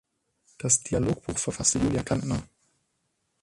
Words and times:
Das 0.57 0.81
Dialogbuch 0.81 1.37
verfasste 1.37 1.77
Julia 1.77 2.01
Kantner. 2.01 2.41